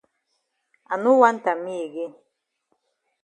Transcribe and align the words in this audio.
I 0.93 0.95
no 1.03 1.11
want 1.21 1.43
am 1.51 1.59
me 1.65 1.75
again. 1.87 2.13